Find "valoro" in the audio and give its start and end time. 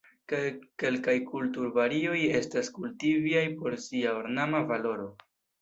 4.73-5.11